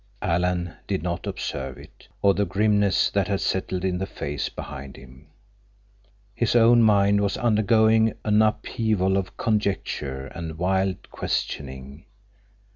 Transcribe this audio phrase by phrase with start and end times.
[0.23, 4.97] Alan did not observe it, or the grimness that had settled in the face behind
[4.97, 5.27] him.
[6.33, 12.05] His own mind was undergoing an upheaval of conjecture and wild questioning.